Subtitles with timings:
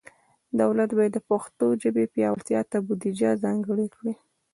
[0.61, 4.13] دولت باید د پښتو ژبې پیاوړتیا ته بودیجه ځانګړي کړي.